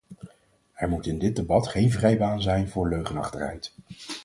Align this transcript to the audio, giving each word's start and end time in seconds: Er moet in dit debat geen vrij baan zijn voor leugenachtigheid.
Er 0.73 0.89
moet 0.89 1.05
in 1.05 1.19
dit 1.19 1.35
debat 1.35 1.67
geen 1.67 1.91
vrij 1.91 2.17
baan 2.17 2.41
zijn 2.41 2.69
voor 2.69 2.87
leugenachtigheid. 2.89 3.73